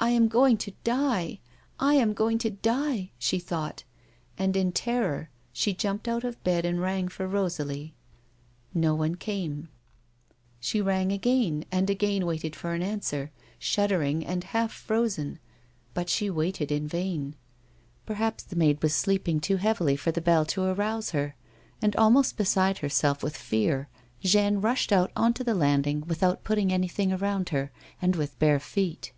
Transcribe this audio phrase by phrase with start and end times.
[0.02, 1.40] "I am going to die!
[1.78, 3.84] I am going to die!" she thought;
[4.38, 7.92] and, in her terror, she jumped out of bed, and rang for Bosalie.
[8.74, 8.82] A WOMAN'S LIFE.
[8.82, 9.68] 105 No one came;
[10.58, 15.38] she rang again, and again waited for an answer, shuddering and half frozen;
[15.92, 17.34] but she waited in vain.
[18.06, 21.36] Perhaps the maid was sleeping too heavily for the bell to rouse her,
[21.82, 23.90] and, almost beside herself with fear,
[24.22, 27.70] Jeanne rushed out on to the landing without putting any thing round her,
[28.00, 29.12] and with bare feet.